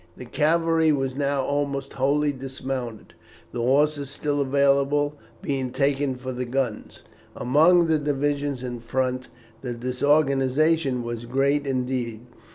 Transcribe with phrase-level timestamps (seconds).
[0.17, 3.13] The cavalry were now almost wholly dismounted,
[3.51, 7.03] the horses still available being taken for the guns.
[7.35, 9.27] Among the divisions in front
[9.61, 12.21] the disorganization was great indeed.